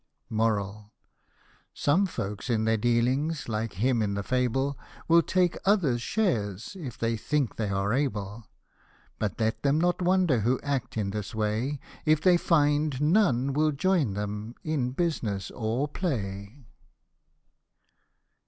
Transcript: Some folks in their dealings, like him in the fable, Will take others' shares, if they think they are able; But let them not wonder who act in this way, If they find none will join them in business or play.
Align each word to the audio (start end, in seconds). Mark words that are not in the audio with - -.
Some 1.75 2.07
folks 2.07 2.49
in 2.49 2.65
their 2.65 2.75
dealings, 2.75 3.47
like 3.47 3.73
him 3.73 4.01
in 4.01 4.15
the 4.15 4.23
fable, 4.23 4.75
Will 5.07 5.21
take 5.21 5.59
others' 5.63 6.01
shares, 6.01 6.75
if 6.79 6.97
they 6.97 7.15
think 7.15 7.55
they 7.55 7.69
are 7.69 7.93
able; 7.93 8.47
But 9.19 9.39
let 9.39 9.61
them 9.61 9.79
not 9.79 10.01
wonder 10.01 10.39
who 10.39 10.59
act 10.63 10.97
in 10.97 11.11
this 11.11 11.35
way, 11.35 11.79
If 12.03 12.19
they 12.19 12.35
find 12.37 12.99
none 12.99 13.53
will 13.53 13.71
join 13.71 14.13
them 14.15 14.55
in 14.63 14.89
business 14.93 15.51
or 15.51 15.87
play. 15.87 16.65